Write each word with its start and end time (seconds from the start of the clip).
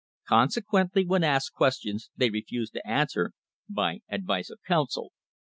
Consequently 0.27 1.05
when 1.05 1.23
asked 1.23 1.53
questions 1.53 2.09
they 2.17 2.31
refused 2.31 2.73
to 2.73 2.87
answer 2.87 3.33
"by 3.69 3.99
advice 4.09 4.49
of 4.49 4.57
counsel." 4.67 5.11